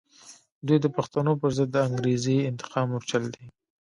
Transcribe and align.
دوی 0.67 0.77
د 0.81 0.87
پښتنو 0.95 1.31
پر 1.41 1.49
ضد 1.57 1.69
د 1.73 1.77
انګریزي 1.87 2.37
انتقام 2.51 2.85
مورچل 2.91 3.23
دی. 3.35 3.45